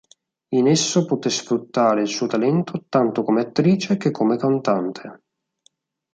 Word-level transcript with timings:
In 0.55 0.65
esso 0.65 1.05
poté 1.05 1.29
sfruttare 1.29 2.01
il 2.01 2.07
suo 2.07 2.25
talento 2.25 2.85
tanto 2.89 3.21
come 3.21 3.41
attrice 3.41 3.97
che 3.97 4.09
come 4.09 4.35
cantante. 4.35 5.21